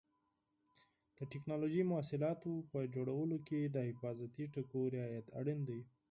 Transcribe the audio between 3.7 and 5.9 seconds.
د حفاظتي ټکو رعایت اړین دی.